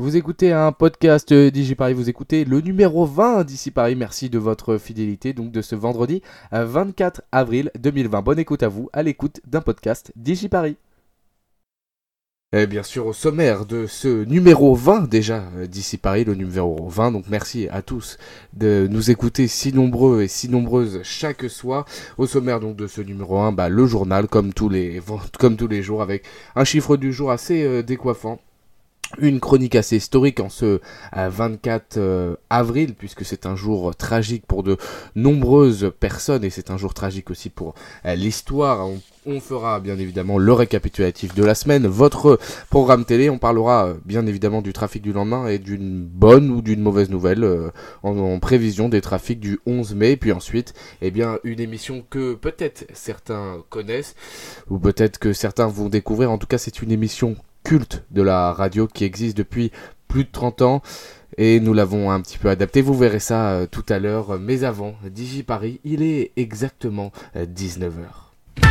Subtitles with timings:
[0.00, 3.96] Vous écoutez un podcast d'Ici Paris, vous écoutez le numéro 20 d'Ici Paris.
[3.96, 8.22] Merci de votre fidélité donc de ce vendredi 24 avril 2020.
[8.22, 10.76] Bonne écoute à vous, à l'écoute d'un podcast d'Ici Paris.
[12.54, 17.12] Et bien sûr, au sommaire de ce numéro 20 déjà d'ici Paris, le numéro 20.
[17.12, 18.16] Donc merci à tous
[18.54, 21.84] de nous écouter si nombreux et si nombreuses chaque soir.
[22.16, 25.02] Au sommaire donc de ce numéro 1, bah, le journal comme tous les
[25.38, 26.24] comme tous les jours avec
[26.56, 28.40] un chiffre du jour assez euh, décoiffant
[29.18, 30.80] une chronique assez historique en ce
[31.14, 34.76] 24 euh, euh, avril, puisque c'est un jour tragique pour de
[35.16, 37.74] nombreuses personnes et c'est un jour tragique aussi pour
[38.06, 38.88] euh, l'histoire.
[38.88, 39.00] On,
[39.40, 44.60] fera bien évidemment le récapitulatif de la semaine, votre programme télé, on parlera bien évidemment
[44.60, 47.46] du trafic du lendemain et d'une bonne ou d'une mauvaise nouvelle
[48.02, 52.86] en, prévision des trafics du 11 mai, puis ensuite, eh bien, une émission que peut-être
[52.92, 54.16] certains connaissent
[54.68, 56.32] ou peut-être que certains vont découvrir.
[56.32, 59.70] En tout cas, c'est une émission culte de la radio qui existe depuis
[60.08, 60.82] plus de 30 ans
[61.38, 62.82] et nous l'avons un petit peu adapté.
[62.82, 67.90] Vous verrez ça euh, tout à l'heure, mais avant, Digi Paris, il est exactement 19h.
[68.64, 68.70] Euh,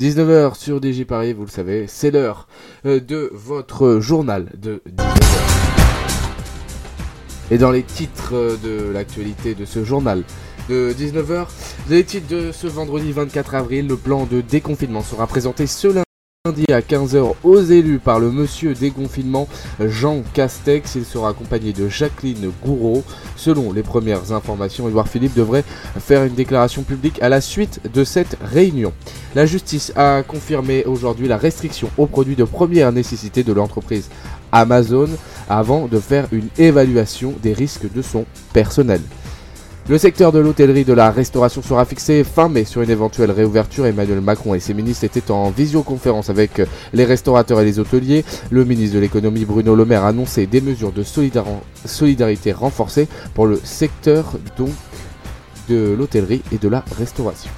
[0.00, 2.48] 19h sur DJ Paris, vous le savez, c'est l'heure
[2.84, 5.44] euh, de votre journal de 19h.
[7.50, 10.24] Et dans les titres de l'actualité de ce journal,
[10.68, 11.46] de 19h.
[11.88, 16.64] Les titres de ce vendredi 24 avril, le plan de déconfinement sera présenté ce lundi
[16.70, 19.48] à 15h aux élus par le monsieur déconfinement
[19.80, 20.94] Jean Castex.
[20.94, 23.02] Il sera accompagné de Jacqueline Gouraud.
[23.34, 25.64] Selon les premières informations, Edouard Philippe devrait
[25.98, 28.92] faire une déclaration publique à la suite de cette réunion.
[29.34, 34.10] La justice a confirmé aujourd'hui la restriction aux produits de première nécessité de l'entreprise
[34.52, 35.08] Amazon
[35.48, 39.00] avant de faire une évaluation des risques de son personnel.
[39.86, 43.84] Le secteur de l'hôtellerie de la restauration sera fixé fin mai sur une éventuelle réouverture.
[43.84, 46.62] Emmanuel Macron et ses ministres étaient en visioconférence avec
[46.94, 48.24] les restaurateurs et les hôteliers.
[48.50, 53.44] Le ministre de l'économie Bruno Le Maire a annoncé des mesures de solidarité renforcées pour
[53.44, 54.70] le secteur donc
[55.68, 57.50] de l'hôtellerie et de la restauration.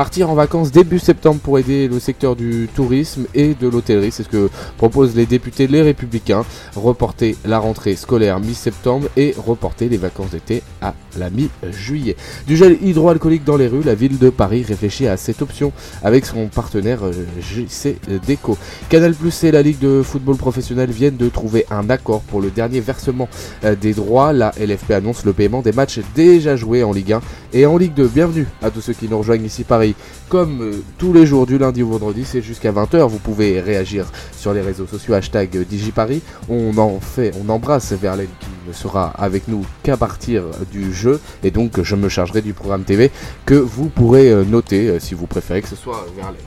[0.00, 4.22] Partir en vacances début septembre pour aider le secteur du tourisme et de l'hôtellerie, c'est
[4.22, 6.46] ce que proposent les députés Les Républicains.
[6.74, 12.16] Reporter la rentrée scolaire mi-septembre et reporter les vacances d'été à la mi-juillet.
[12.46, 15.70] Du gel hydroalcoolique dans les rues, la ville de Paris réfléchit à cette option
[16.02, 17.96] avec son partenaire euh, JC
[18.26, 18.56] Déco.
[18.88, 22.50] Canal Plus et la Ligue de football professionnel viennent de trouver un accord pour le
[22.50, 23.28] dernier versement
[23.64, 24.32] euh, des droits.
[24.32, 27.20] La LFP annonce le paiement des matchs déjà joués en Ligue 1
[27.52, 28.08] et en Ligue 2.
[28.08, 29.89] Bienvenue à tous ceux qui nous rejoignent ici Paris
[30.28, 33.08] comme euh, tous les jours du lundi au vendredi, c'est jusqu'à 20h.
[33.08, 34.06] Vous pouvez réagir
[34.36, 36.22] sur les réseaux sociaux hashtag DigiParis.
[36.48, 41.20] On en fait, on embrasse Verlaine qui ne sera avec nous qu'à partir du jeu.
[41.42, 43.10] Et donc je me chargerai du programme TV
[43.46, 46.40] que vous pourrez euh, noter euh, si vous préférez que ce soit Verlaine.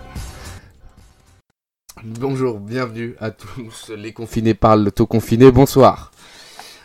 [2.05, 6.11] Bonjour, bienvenue à tous les confinés parlent confiné Bonsoir.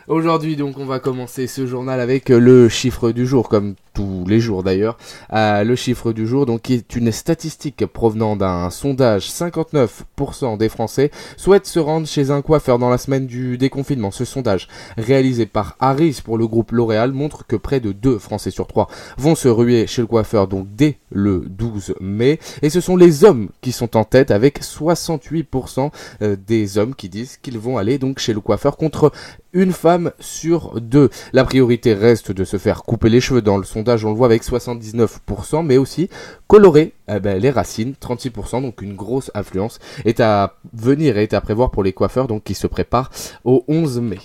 [0.07, 4.39] Aujourd'hui donc on va commencer ce journal avec le chiffre du jour comme tous les
[4.39, 4.97] jours d'ailleurs,
[5.33, 9.29] le chiffre du jour, donc qui est une statistique provenant d'un sondage.
[9.29, 14.13] 59% des Français souhaitent se rendre chez un coiffeur dans la semaine du déconfinement.
[14.13, 18.53] Ce sondage, réalisé par Harris pour le groupe L'Oréal, montre que près de 2 Français
[18.53, 18.87] sur 3
[19.17, 22.39] vont se ruer chez le coiffeur donc dès le 12 mai.
[22.63, 25.91] Et ce sont les hommes qui sont en tête avec 68%
[26.23, 29.11] euh, des hommes qui disent qu'ils vont aller donc chez le coiffeur contre
[29.53, 31.11] une femme sur deux.
[31.33, 34.27] La priorité reste de se faire couper les cheveux dans le sondage on le voit
[34.27, 36.09] avec 79%, mais aussi
[36.47, 41.35] colorer eh ben, les racines, 36%, donc une grosse influence, est à venir et est
[41.35, 43.11] à prévoir pour les coiffeurs donc qui se préparent
[43.45, 44.19] au 11 mai.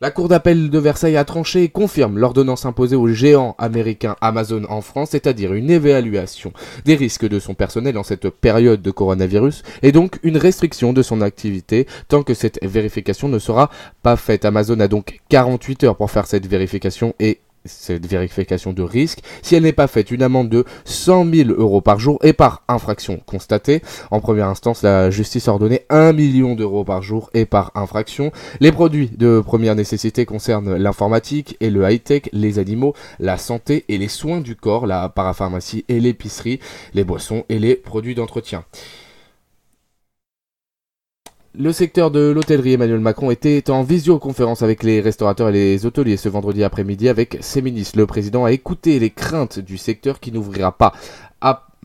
[0.00, 4.62] La Cour d'appel de Versailles a tranché et confirme l'ordonnance imposée au géant américain Amazon
[4.68, 6.52] en France, c'est-à-dire une évaluation
[6.84, 11.02] des risques de son personnel en cette période de coronavirus et donc une restriction de
[11.02, 13.70] son activité tant que cette vérification ne sera
[14.04, 14.44] pas faite.
[14.44, 19.20] Amazon a donc 48 heures pour faire cette vérification et cette vérification de risque.
[19.42, 22.62] Si elle n'est pas faite, une amende de 100 000 euros par jour et par
[22.68, 23.82] infraction constatée.
[24.10, 28.32] En première instance, la justice a ordonné 1 million d'euros par jour et par infraction.
[28.60, 33.98] Les produits de première nécessité concernent l'informatique et le high-tech, les animaux, la santé et
[33.98, 36.60] les soins du corps, la parapharmacie et l'épicerie,
[36.94, 38.64] les boissons et les produits d'entretien.
[41.60, 46.16] Le secteur de l'hôtellerie Emmanuel Macron était en visioconférence avec les restaurateurs et les hôteliers
[46.16, 47.98] ce vendredi après-midi avec ses ministres.
[47.98, 50.92] Le président a écouté les craintes du secteur qui n'ouvrira pas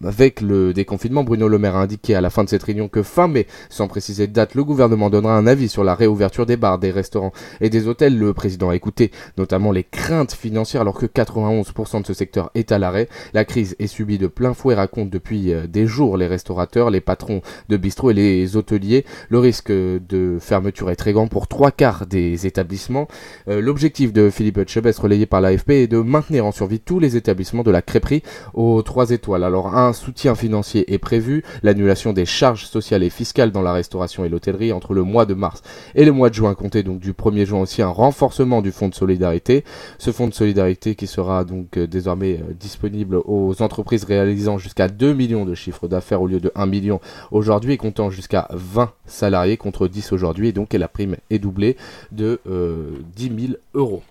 [0.05, 3.03] avec le déconfinement, Bruno Le Maire a indiqué à la fin de cette réunion que
[3.03, 6.57] fin mai, sans préciser de date, le gouvernement donnera un avis sur la réouverture des
[6.57, 8.17] bars, des restaurants et des hôtels.
[8.17, 12.71] Le président a écouté notamment les craintes financières alors que 91% de ce secteur est
[12.71, 13.07] à l'arrêt.
[13.33, 17.01] La crise est subie de plein fouet, raconte depuis euh, des jours les restaurateurs, les
[17.01, 19.05] patrons de bistrots et les hôteliers.
[19.29, 23.07] Le risque de fermeture est très grand pour trois quarts des établissements.
[23.47, 27.15] Euh, l'objectif de Philippe Chebès, relayé par l'AFP, est de maintenir en survie tous les
[27.15, 28.23] établissements de la crêperie
[28.53, 29.43] aux trois étoiles.
[29.43, 34.25] Alors un soutien financier est prévu, l'annulation des charges sociales et fiscales dans la restauration
[34.25, 35.61] et l'hôtellerie entre le mois de mars
[35.95, 38.89] et le mois de juin, compté donc du 1er juin aussi un renforcement du fonds
[38.89, 39.63] de solidarité.
[39.97, 44.87] Ce fonds de solidarité qui sera donc euh, désormais euh, disponible aux entreprises réalisant jusqu'à
[44.87, 46.99] 2 millions de chiffres d'affaires au lieu de 1 million
[47.31, 51.77] aujourd'hui et comptant jusqu'à 20 salariés contre 10 aujourd'hui et donc la prime est doublée
[52.11, 54.03] de 10 euh, 000 euros.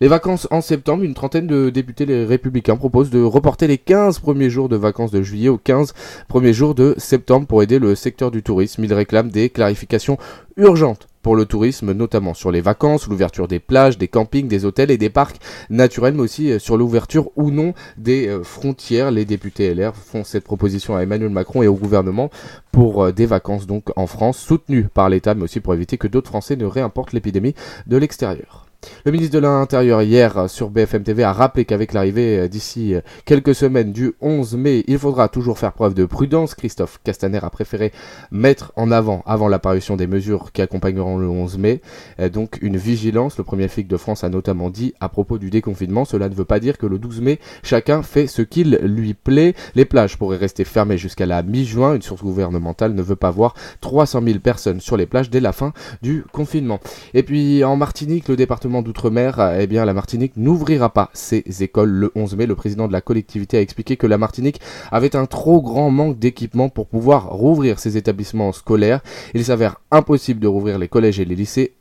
[0.00, 4.50] Les vacances en septembre, une trentaine de députés républicains proposent de reporter les 15 premiers
[4.50, 5.94] jours de vacances de juillet aux 15
[6.26, 8.82] premiers jours de septembre pour aider le secteur du tourisme.
[8.82, 10.18] Ils réclament des clarifications
[10.56, 14.90] urgentes pour le tourisme, notamment sur les vacances, l'ouverture des plages, des campings, des hôtels
[14.90, 15.38] et des parcs
[15.70, 19.10] naturels, mais aussi euh, sur l'ouverture ou non des euh, frontières.
[19.10, 22.30] Les députés LR font cette proposition à Emmanuel Macron et au gouvernement
[22.72, 26.08] pour euh, des vacances donc en France, soutenues par l'État, mais aussi pour éviter que
[26.08, 27.54] d'autres Français ne réimportent l'épidémie
[27.86, 28.63] de l'extérieur.
[29.04, 33.00] Le ministre de l'Intérieur hier sur BFM TV a rappelé qu'avec l'arrivée euh, d'ici euh,
[33.24, 36.54] quelques semaines du 11 mai, il faudra toujours faire preuve de prudence.
[36.54, 37.92] Christophe Castaner a préféré
[38.30, 41.80] mettre en avant, avant l'apparition des mesures qui accompagneront le 11 mai,
[42.20, 43.38] euh, donc une vigilance.
[43.38, 46.44] Le premier flic de France a notamment dit à propos du déconfinement, cela ne veut
[46.44, 49.54] pas dire que le 12 mai, chacun fait ce qu'il lui plaît.
[49.74, 51.94] Les plages pourraient rester fermées jusqu'à la mi-juin.
[51.94, 55.52] Une source gouvernementale ne veut pas voir 300 000 personnes sur les plages dès la
[55.52, 55.72] fin
[56.02, 56.80] du confinement.
[57.12, 61.90] Et puis en Martinique, le département d'outre-mer, eh bien la Martinique n'ouvrira pas ses écoles
[61.90, 62.46] le 11 mai.
[62.46, 64.60] Le président de la collectivité a expliqué que la Martinique
[64.90, 69.00] avait un trop grand manque d'équipement pour pouvoir rouvrir ses établissements scolaires.
[69.34, 71.74] Il s'avère impossible de rouvrir les collèges et les lycées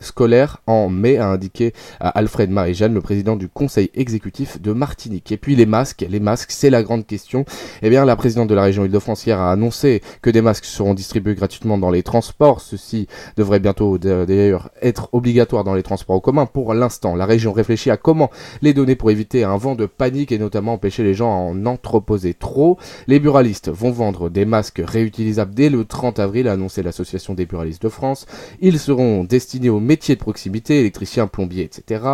[0.00, 5.32] scolaire en mai, a indiqué Alfred Marie-Jeanne, le président du conseil exécutif de Martinique.
[5.32, 7.44] Et puis les masques, les masques, c'est la grande question.
[7.82, 10.94] Eh bien, la présidente de la région Île-de-France hier a annoncé que des masques seront
[10.94, 12.60] distribués gratuitement dans les transports.
[12.60, 13.06] Ceci
[13.36, 16.46] devrait bientôt d'ailleurs être obligatoire dans les transports en commun.
[16.46, 18.30] Pour l'instant, la région réfléchit à comment
[18.62, 21.66] les donner pour éviter un vent de panique et notamment empêcher les gens à en
[21.66, 22.78] entreposer trop.
[23.06, 27.46] Les buralistes vont vendre des masques réutilisables dès le 30 avril, a annoncé l'association des
[27.46, 28.26] buralistes de France.
[28.60, 32.04] Ils seront destinés aux métiers de proximité, électricien, plombier, etc.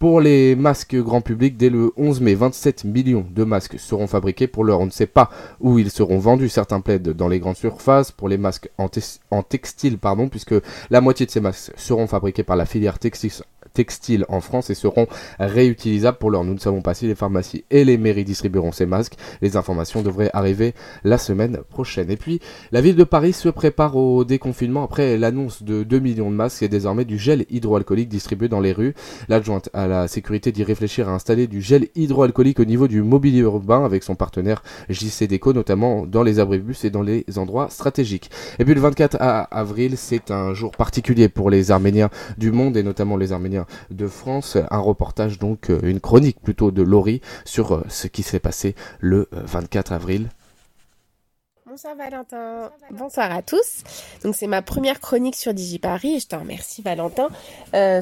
[0.00, 4.48] Pour les masques grand public, dès le 11 mai, 27 millions de masques seront fabriqués.
[4.48, 5.30] Pour l'heure, on ne sait pas
[5.60, 6.48] où ils seront vendus.
[6.48, 8.10] Certains plaident dans les grandes surfaces.
[8.10, 8.88] Pour les masques en,
[9.30, 10.56] en textile, pardon, puisque
[10.90, 13.30] la moitié de ces masques seront fabriqués par la filière textile
[13.72, 15.06] textiles en France et seront
[15.38, 16.44] réutilisables pour l'heure.
[16.44, 19.16] Nous ne savons pas si les pharmacies et les mairies distribueront ces masques.
[19.40, 20.74] Les informations devraient arriver
[21.04, 22.10] la semaine prochaine.
[22.10, 22.40] Et puis,
[22.70, 26.62] la ville de Paris se prépare au déconfinement après l'annonce de 2 millions de masques
[26.62, 28.94] et désormais du gel hydroalcoolique distribué dans les rues.
[29.28, 33.40] L'adjointe à la sécurité dit réfléchir à installer du gel hydroalcoolique au niveau du mobilier
[33.40, 38.30] urbain avec son partenaire JC Déco, notamment dans les abribus et dans les endroits stratégiques.
[38.58, 39.16] Et puis le 24
[39.50, 44.06] avril, c'est un jour particulier pour les Arméniens du monde et notamment les Arméniens de
[44.06, 44.56] France.
[44.70, 48.74] Un reportage donc, euh, une chronique plutôt de Laurie sur euh, ce qui s'est passé
[49.00, 50.28] le 24 euh, avril
[51.66, 52.70] Bonsoir Valentin.
[52.90, 53.82] Bonsoir à tous.
[54.24, 57.28] Donc c'est ma première chronique sur DigiParis et je te remercie Valentin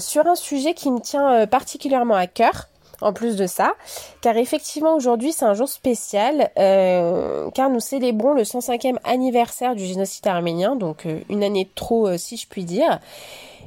[0.01, 2.67] sur un sujet qui me tient particulièrement à cœur.
[3.01, 3.73] En plus de ça,
[4.21, 10.27] car effectivement aujourd'hui c'est un jour spécial, car nous célébrons le 105e anniversaire du génocide
[10.27, 12.99] arménien, donc une année de trop si je puis dire.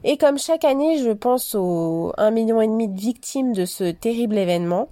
[0.04, 4.90] Et comme chaque année, je pense aux 1,5 million de victimes de ce terrible événement.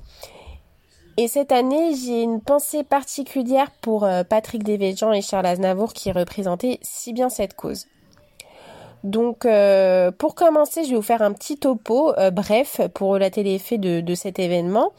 [1.18, 6.12] Et cette année, j'ai une pensée particulière pour euh, Patrick Devedjian et Charles Aznavour qui
[6.12, 7.88] représentaient si bien cette cause.
[9.04, 13.44] Donc, euh, pour commencer, je vais vous faire un petit topo, euh, bref, pour relater
[13.44, 14.94] les faits de, de cet événement.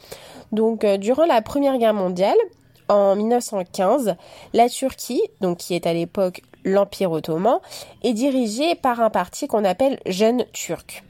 [0.51, 2.37] Donc, durant la Première Guerre mondiale,
[2.89, 4.17] en 1915,
[4.53, 7.59] la Turquie, donc qui est à l'époque l'Empire ottoman,
[8.03, 11.03] est dirigé par un parti qu'on appelle Jeunes Turcs.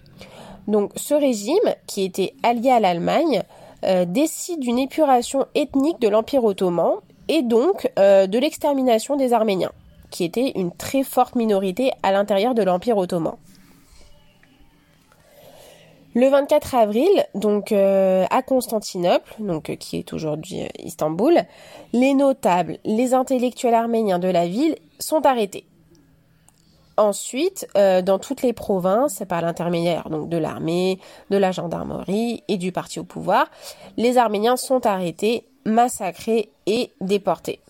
[0.68, 3.42] Donc ce régime, qui était allié à l'Allemagne,
[3.85, 6.94] euh, décide d'une épuration ethnique de l'Empire ottoman
[7.28, 9.73] et donc euh, de l'extermination des Arméniens,
[10.11, 13.35] qui était une très forte minorité à l'intérieur de l'Empire ottoman.
[16.14, 21.40] Le 24 avril, donc euh, à Constantinople, donc qui est aujourd'hui Istanbul,
[21.95, 25.64] les notables, les intellectuels arméniens de la ville sont arrêtés.
[26.99, 30.99] Ensuite, euh, dans toutes les provinces, par l'intermédiaire donc de l'armée,
[31.31, 33.50] de la gendarmerie et du parti au pouvoir,
[33.97, 37.61] les Arméniens sont arrêtés massacrés et déportés.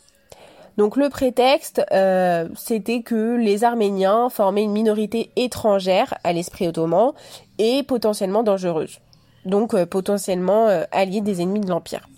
[0.79, 7.13] Donc le prétexte, euh, c'était que les Arméniens formaient une minorité étrangère à l'esprit ottoman
[7.59, 9.01] et potentiellement dangereuse.
[9.45, 12.09] Donc euh, potentiellement euh, alliés des ennemis de l'Empire.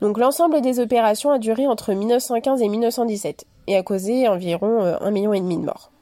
[0.00, 5.10] Donc l'ensemble des opérations a duré entre 1915 et 1917 et a causé environ un
[5.12, 5.92] million et demi de morts.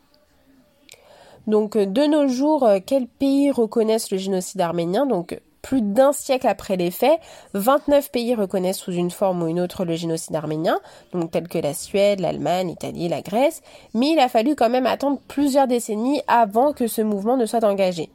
[1.46, 5.04] Donc de nos jours, quels pays reconnaissent le génocide arménien?
[5.04, 7.20] Donc plus d'un siècle après les faits,
[7.54, 10.80] 29 pays reconnaissent sous une forme ou une autre le génocide arménien,
[11.12, 13.62] donc tels que la Suède, l'Allemagne, l'Italie, la Grèce,
[13.94, 17.64] mais il a fallu quand même attendre plusieurs décennies avant que ce mouvement ne soit
[17.64, 18.10] engagé.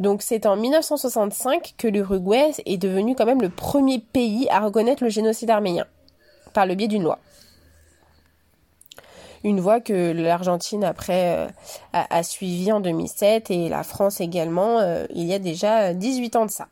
[0.00, 5.04] Donc c'est en 1965 que l'Uruguay est devenu quand même le premier pays à reconnaître
[5.04, 5.86] le génocide arménien,
[6.52, 7.18] par le biais d'une loi
[9.44, 11.48] une voie que l'Argentine après euh,
[11.92, 16.46] a, suivi en 2007 et la France également euh, il y a déjà 18 ans
[16.46, 16.68] de ça.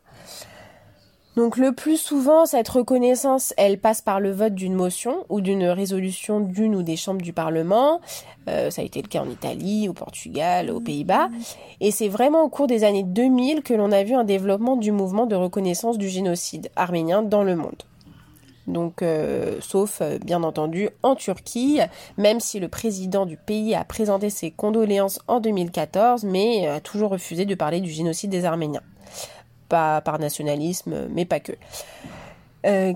[1.36, 5.64] Donc le plus souvent, cette reconnaissance, elle passe par le vote d'une motion ou d'une
[5.64, 8.00] résolution d'une ou des chambres du Parlement.
[8.48, 11.30] Euh, ça a été le cas en Italie, au Portugal, aux Pays-Bas.
[11.80, 14.90] Et c'est vraiment au cours des années 2000 que l'on a vu un développement du
[14.90, 17.84] mouvement de reconnaissance du génocide arménien dans le monde
[18.70, 21.80] donc euh, sauf euh, bien entendu en Turquie,
[22.16, 27.10] même si le président du pays a présenté ses condoléances en 2014, mais a toujours
[27.10, 28.82] refusé de parler du génocide des Arméniens.
[29.68, 31.52] Pas par nationalisme, mais pas que.
[32.66, 32.92] Euh,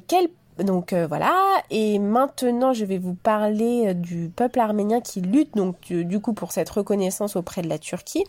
[0.59, 1.35] donc voilà,
[1.71, 6.52] et maintenant je vais vous parler du peuple arménien qui lutte donc du coup pour
[6.52, 8.25] cette reconnaissance auprès de la Turquie.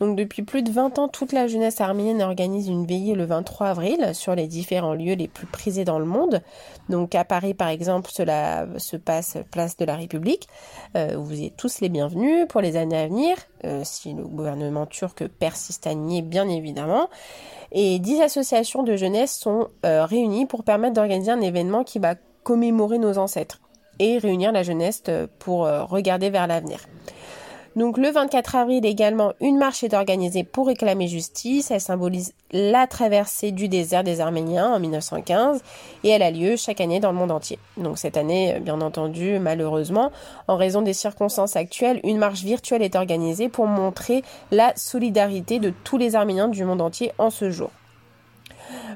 [0.00, 3.66] Donc depuis plus de 20 ans, toute la jeunesse arménienne organise une veillée le 23
[3.66, 6.40] avril sur les différents lieux les plus prisés dans le monde.
[6.88, 10.48] Donc à Paris par exemple, cela se passe place de la République.
[10.96, 14.86] Euh, vous êtes tous les bienvenus pour les années à venir, euh, si le gouvernement
[14.86, 17.10] turc persiste à nier bien évidemment.
[17.70, 22.14] Et 10 associations de jeunesse sont euh, réunies pour permettre d'organiser un événement qui va
[22.42, 23.60] commémorer nos ancêtres
[23.98, 25.02] et réunir la jeunesse
[25.38, 26.80] pour regarder vers l'avenir.
[27.76, 31.70] Donc le 24 avril également, une marche est organisée pour réclamer justice.
[31.70, 35.62] Elle symbolise la traversée du désert des Arméniens en 1915
[36.02, 37.60] et elle a lieu chaque année dans le monde entier.
[37.76, 40.10] Donc cette année, bien entendu, malheureusement,
[40.48, 45.72] en raison des circonstances actuelles, une marche virtuelle est organisée pour montrer la solidarité de
[45.84, 47.70] tous les Arméniens du monde entier en ce jour.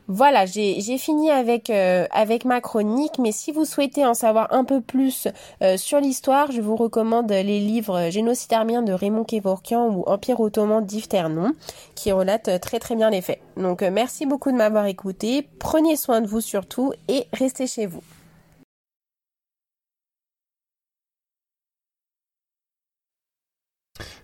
[0.09, 4.65] Voilà, j'ai fini avec, euh, avec ma chronique, mais si vous souhaitez en savoir un
[4.65, 5.29] peu plus
[5.63, 10.41] euh, sur l'histoire, je vous recommande les livres Génocide armien de Raymond Kevorkian ou Empire
[10.41, 11.53] ottoman d'Yves Ternon,
[11.95, 13.41] qui relatent très très bien les faits.
[13.57, 17.87] Donc euh, merci beaucoup de m'avoir écouté, prenez soin de vous surtout et restez chez
[17.87, 18.03] vous.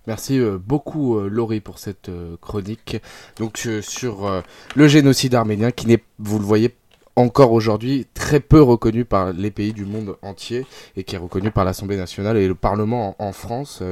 [0.06, 2.96] Merci euh, beaucoup euh, Laurie pour cette euh, chronique.
[3.36, 4.42] Donc sur
[4.74, 6.74] le génocide arménien qui n'est, vous le voyez,
[7.16, 10.66] encore aujourd'hui très peu reconnu par les pays du monde entier
[10.96, 13.82] et qui est reconnu par l'Assemblée nationale et le Parlement en, France.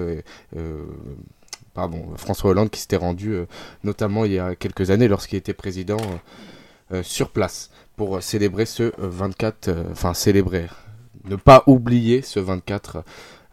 [1.75, 3.37] pardon, François Hollande qui s'était rendu
[3.85, 5.99] notamment il y a quelques années lorsqu'il était président
[7.03, 10.69] sur place pour célébrer ce 24, enfin célébrer,
[11.25, 13.03] ne pas oublier ce 24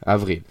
[0.06, 0.44] avril.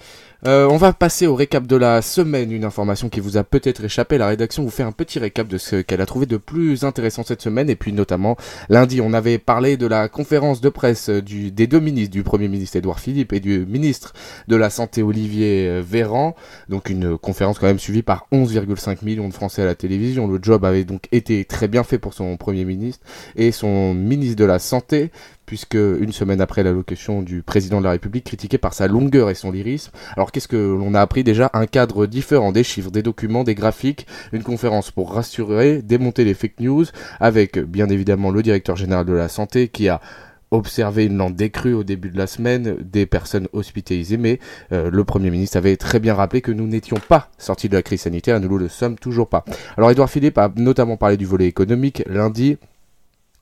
[0.46, 3.82] Euh, on va passer au récap de la semaine, une information qui vous a peut-être
[3.82, 4.18] échappé.
[4.18, 7.22] La rédaction vous fait un petit récap de ce qu'elle a trouvé de plus intéressant
[7.24, 7.70] cette semaine.
[7.70, 8.36] Et puis notamment,
[8.68, 12.76] lundi, on avait parlé de la conférence de presse des deux ministres, du Premier ministre
[12.76, 14.12] Édouard Philippe et du ministre
[14.46, 16.36] de la Santé Olivier euh, Véran.
[16.68, 20.26] Donc une conférence quand même suivie par 11,5 millions de Français à la télévision.
[20.26, 23.00] Le job avait donc été très bien fait pour son Premier ministre
[23.34, 25.10] et son ministre de la Santé
[25.46, 29.34] puisque une semaine après l'allocation du président de la République, critiqué par sa longueur et
[29.34, 29.92] son lyrisme.
[30.16, 31.24] Alors qu'est-ce que l'on a appris?
[31.24, 36.24] Déjà Un cadre différent, des chiffres, des documents, des graphiques, une conférence pour rassurer, démonter
[36.24, 36.84] les fake news,
[37.20, 40.00] avec bien évidemment le directeur général de la santé qui a
[40.54, 44.38] observé une lente décrue au début de la semaine des personnes hospitalisées, mais
[44.72, 47.82] euh, le Premier ministre avait très bien rappelé que nous n'étions pas sortis de la
[47.82, 49.44] crise sanitaire, nous ne le sommes toujours pas.
[49.76, 52.56] Alors Edouard Philippe a notamment parlé du volet économique lundi,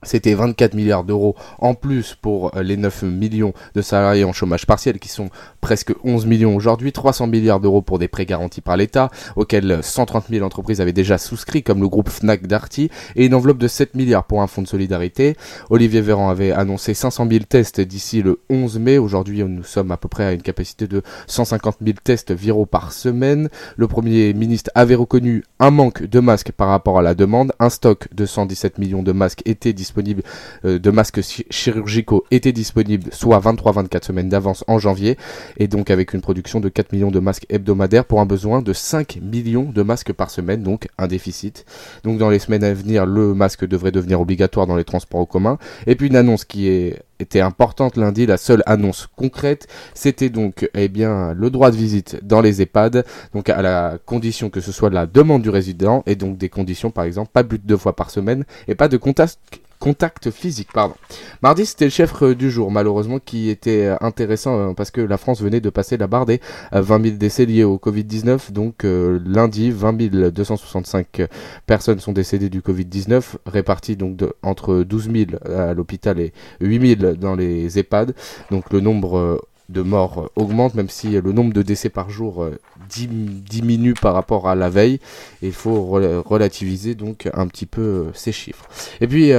[0.03, 4.65] c'était 24 milliards d'euros en plus pour euh, les 9 millions de salariés en chômage
[4.65, 5.29] partiel qui sont
[5.61, 10.25] presque 11 millions aujourd'hui, 300 milliards d'euros pour des prêts garantis par l'État auxquels 130
[10.29, 13.95] 000 entreprises avaient déjà souscrit comme le groupe Fnac Darty et une enveloppe de 7
[13.95, 15.35] milliards pour un fonds de solidarité.
[15.69, 18.97] Olivier Véran avait annoncé 500 000 tests d'ici le 11 mai.
[18.97, 22.91] Aujourd'hui, nous sommes à peu près à une capacité de 150 000 tests viraux par
[22.91, 23.49] semaine.
[23.77, 27.53] Le Premier ministre avait reconnu un manque de masques par rapport à la demande.
[27.59, 30.23] Un stock de 117 millions de masques était disponible disponibles
[30.63, 31.21] de masques
[31.51, 35.17] chirurgicaux étaient disponibles, soit 23-24 semaines d'avance en janvier,
[35.57, 38.73] et donc avec une production de 4 millions de masques hebdomadaires pour un besoin de
[38.73, 41.65] 5 millions de masques par semaine, donc un déficit.
[42.03, 45.25] Donc dans les semaines à venir, le masque devrait devenir obligatoire dans les transports en
[45.25, 45.59] commun.
[45.85, 48.25] Et puis une annonce qui est était importante lundi.
[48.25, 53.05] La seule annonce concrète, c'était donc eh bien le droit de visite dans les EHPAD,
[53.33, 56.91] donc à la condition que ce soit la demande du résident et donc des conditions
[56.91, 59.39] par exemple pas plus de deux fois par semaine et pas de contact
[59.83, 60.95] contact physique, pardon.
[61.41, 65.01] Mardi, c'était le chef euh, du jour, malheureusement, qui était euh, intéressant euh, parce que
[65.01, 66.39] la France venait de passer la barre des
[66.71, 68.53] 20 000 décès liés au Covid-19.
[68.53, 69.93] Donc lundi, 20
[70.31, 71.23] 265
[71.65, 76.97] personnes sont décédées du Covid-19, réparties donc de, entre 12 000 à l'hôpital et 8
[76.99, 78.13] 000 dans les EHPAD.
[78.51, 82.45] Donc le nombre de morts augmente, même si le nombre de décès par jour
[82.89, 84.99] diminue par rapport à la veille.
[85.41, 85.83] il faut
[86.25, 88.67] relativiser donc un petit peu ces chiffres.
[88.99, 89.31] Et puis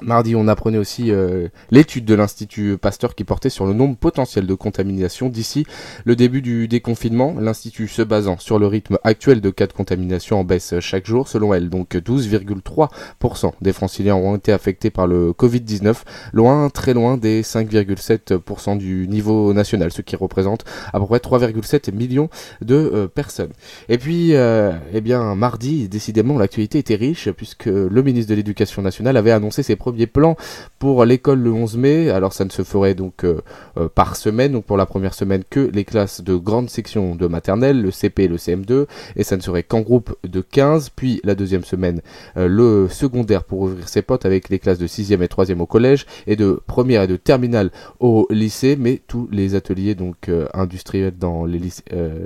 [0.00, 4.46] Mardi, on apprenait aussi euh, l'étude de l'Institut Pasteur qui portait sur le nombre potentiel
[4.46, 5.66] de contamination d'ici
[6.06, 7.36] le début du déconfinement.
[7.38, 11.28] L'Institut se basant sur le rythme actuel de cas de contamination en baisse chaque jour.
[11.28, 15.94] Selon elle, donc 12,3% des franciliens ont été affectés par le Covid-19,
[16.32, 21.94] loin, très loin des 5,7% du niveau national, ce qui représente à peu près 3,7
[21.94, 22.30] millions
[22.62, 23.52] de euh, personnes.
[23.90, 28.80] Et puis, euh, eh bien, mardi, décidément, l'actualité était riche puisque le ministre de l'Éducation
[28.80, 30.36] nationale avait annoncé ses premier plan
[30.78, 32.10] pour l'école le 11 mai.
[32.10, 33.40] Alors ça ne se ferait donc euh,
[33.76, 37.26] euh, par semaine, donc pour la première semaine que les classes de grande section de
[37.26, 41.20] maternelle, le CP et le CM2, et ça ne serait qu'en groupe de 15, puis
[41.24, 42.00] la deuxième semaine
[42.38, 45.66] euh, le secondaire pour ouvrir ses potes avec les classes de 6e et 3e au
[45.66, 47.70] collège, et de première et de terminale
[48.00, 51.60] au lycée, mais tous les ateliers donc industriels dans les,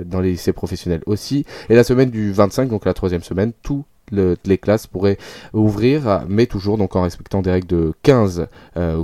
[0.05, 1.45] dans les lycées professionnels aussi.
[1.69, 5.17] Et la semaine du 25, donc la troisième semaine, tout les classes pourraient
[5.53, 8.47] ouvrir, mais toujours donc en respectant des règles de 15
[8.77, 9.03] euh,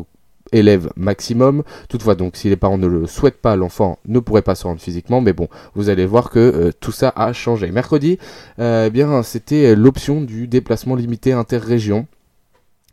[0.52, 1.64] élèves maximum.
[1.90, 4.82] Toutefois, donc, si les parents ne le souhaitent pas, l'enfant ne pourrait pas se rendre
[4.82, 5.22] physiquement.
[5.22, 7.72] Mais bon, vous allez voir que euh, tout ça a changé.
[7.72, 8.18] Mercredi,
[8.60, 12.08] euh, eh bien, c'était l'option du déplacement limité interrégion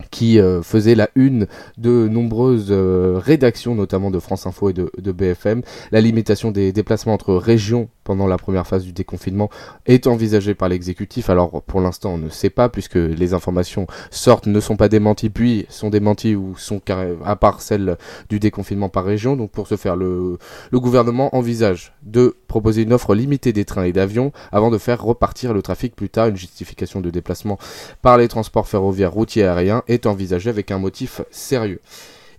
[0.09, 1.45] qui faisait la une
[1.77, 5.61] de nombreuses rédactions, notamment de France Info et de, BFM.
[5.91, 9.49] La limitation des déplacements entre régions pendant la première phase du déconfinement
[9.85, 11.29] est envisagée par l'exécutif.
[11.29, 15.29] Alors pour l'instant on ne sait pas puisque les informations sortent, ne sont pas démenties,
[15.29, 16.81] puis sont démenties ou sont
[17.23, 17.95] à part celles
[18.29, 19.37] du déconfinement par région.
[19.37, 20.37] Donc pour ce faire, le,
[20.71, 25.01] le gouvernement envisage de proposer une offre limitée des trains et d'avions avant de faire
[25.01, 26.27] repartir le trafic plus tard.
[26.27, 27.59] Une justification de déplacement
[28.01, 31.79] par les transports ferroviaires, routiers et aériens est envisagée avec un motif sérieux.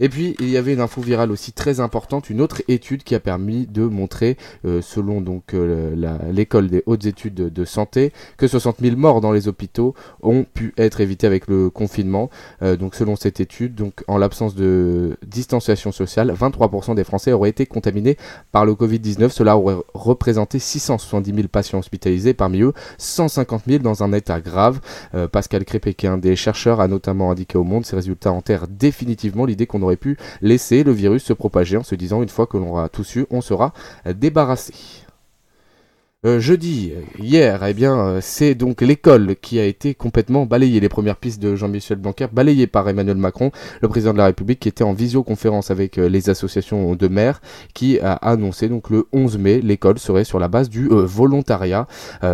[0.01, 3.15] Et puis il y avait une info virale aussi très importante, une autre étude qui
[3.15, 5.95] a permis de montrer, euh, selon donc euh,
[6.33, 10.75] l'école des hautes études de, santé, que 60 000 morts dans les hôpitaux ont pu
[10.77, 12.31] être évités avec le confinement.
[12.63, 17.51] Euh, donc selon cette étude, donc en l'absence de distanciation sociale, 23% des Français auraient
[17.51, 18.17] été contaminés
[18.51, 19.31] par le Covid-19.
[19.31, 24.81] Cela aurait représenté 670 000 patients hospitalisés, parmi eux 150 000 dans un état grave.
[25.31, 28.69] Pascal Crépé, qui est un des chercheurs, a notamment indiqué au Monde, ces résultats enterrent
[28.69, 32.47] définitivement l'idée qu'on aurait pu laisser le virus se propager en se disant une fois
[32.47, 33.73] que l'on aura tout su, on sera
[34.07, 34.73] débarrassé.
[36.25, 40.79] Euh, jeudi, hier, eh bien, euh, c'est donc l'école qui a été complètement balayée.
[40.79, 44.61] Les premières pistes de Jean-Michel Blanquer balayées par Emmanuel Macron, le président de la République,
[44.61, 47.41] qui était en visioconférence avec euh, les associations de maires,
[47.75, 51.89] qui a annoncé donc le 11 mai, l'école serait sur la base du volontariat.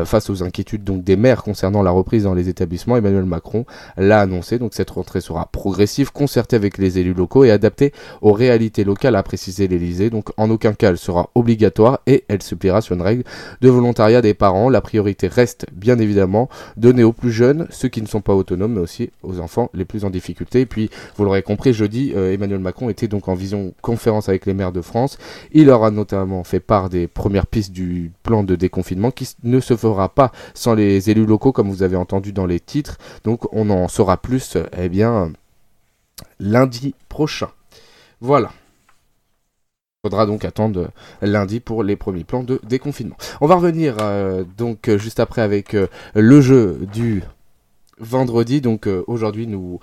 [0.04, 3.64] face aux inquiétudes donc des maires concernant la reprise dans les établissements, Emmanuel Macron
[3.96, 4.58] l'a annoncé.
[4.58, 9.16] Donc cette rentrée sera progressive, concertée avec les élus locaux et adaptée aux réalités locales,
[9.16, 10.10] a précisé l'Elysée.
[10.10, 13.24] Donc en aucun cas elle sera obligatoire et elle se pliera sur une règle
[13.62, 18.02] de volontariat des parents, la priorité reste bien évidemment donnée aux plus jeunes, ceux qui
[18.02, 20.62] ne sont pas autonomes, mais aussi aux enfants les plus en difficulté.
[20.62, 24.46] Et puis, vous l'aurez compris, jeudi, euh, Emmanuel Macron était donc en vision conférence avec
[24.46, 25.16] les maires de France.
[25.52, 29.60] Il leur a notamment fait part des premières pistes du plan de déconfinement qui ne
[29.60, 32.98] se fera pas sans les élus locaux, comme vous avez entendu dans les titres.
[33.22, 35.30] Donc, on en saura plus, eh bien,
[36.40, 37.50] lundi prochain.
[38.20, 38.50] Voilà
[40.08, 40.88] faudra donc attendre
[41.20, 43.16] lundi pour les premiers plans de déconfinement.
[43.42, 47.22] On va revenir euh, donc euh, juste après avec euh, le jeu du
[48.00, 48.62] vendredi.
[48.62, 49.80] Donc aujourd'hui nous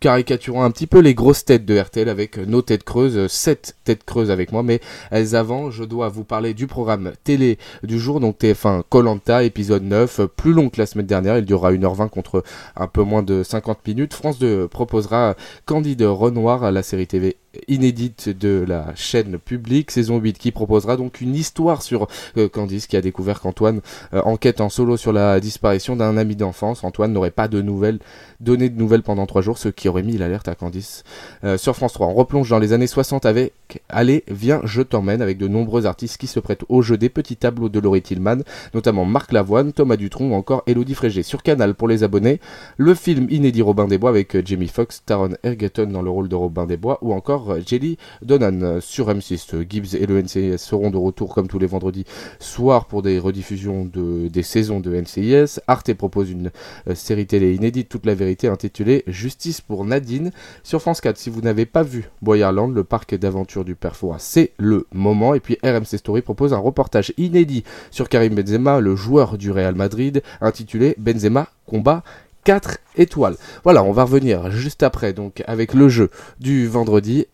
[0.00, 4.04] caricaturons un petit peu les grosses têtes de RTL avec nos têtes creuses, sept têtes
[4.04, 8.38] creuses avec moi, mais avant je dois vous parler du programme télé du jour, donc
[8.38, 12.42] TF1 Colanta, épisode 9, plus long que la semaine dernière, il durera 1h20 contre
[12.76, 14.12] un peu moins de 50 minutes.
[14.12, 17.36] France 2 proposera Candide Renoir à la série TV
[17.68, 22.86] inédite de la chaîne publique, saison 8, qui proposera donc une histoire sur euh, Candice
[22.86, 23.80] qui a découvert qu'Antoine
[24.14, 26.84] euh, enquête en solo sur la disparition d'un ami d'enfance.
[26.84, 27.98] Antoine n'aurait pas de nouvelles,
[28.40, 31.04] donné de nouvelles pendant trois jours, ce qui aurait mis l'alerte à Candice.
[31.44, 33.52] Euh, sur France 3, on replonge dans les années 60 avec
[33.88, 37.36] Allez, viens, je t'emmène, avec de nombreux artistes qui se prêtent au jeu des petits
[37.36, 38.38] tableaux de Laurie Tillman,
[38.74, 41.22] notamment Marc Lavoine, Thomas Dutronc ou encore Elodie Frégé.
[41.22, 42.40] Sur Canal, pour les abonnés,
[42.76, 46.34] le film inédit Robin des Bois avec Jamie Foxx, Taron Egerton dans le rôle de
[46.34, 49.64] Robin des Bois ou encore Jelly Donan sur M6.
[49.68, 52.04] Gibbs et le NCIS seront de retour comme tous les vendredis
[52.38, 55.60] soir pour des rediffusions de, des saisons de NCIS.
[55.66, 56.50] Arte propose une
[56.88, 60.30] euh, série télé inédite, toute la vérité, intitulée Justice pour Nadine.
[60.62, 64.52] Sur France 4, si vous n'avez pas vu Boyerland, le parc d'aventure du Père c'est
[64.56, 65.34] le moment.
[65.34, 69.74] Et puis RMC Story propose un reportage inédit sur Karim Benzema, le joueur du Real
[69.74, 72.02] Madrid, intitulé Benzema combat
[72.44, 73.36] 4 étoiles.
[73.64, 77.26] Voilà, on va revenir juste après donc avec le jeu du vendredi.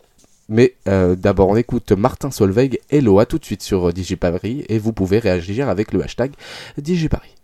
[0.49, 2.79] Mais euh, d'abord on écoute Martin Solveig.
[2.91, 6.33] Hello, à tout de suite sur DigiParis et vous pouvez réagir avec le hashtag
[6.79, 7.35] DigiParis.